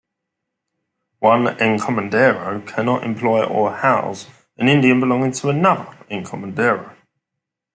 One 1.19 1.45
"encomendero" 1.57 2.65
cannot 2.67 3.03
employ 3.03 3.43
or 3.43 3.71
house 3.71 4.25
an 4.57 4.67
Indian 4.67 4.99
belonging 4.99 5.33
to 5.33 5.49
another 5.49 5.95
"encomendero". 6.09 6.95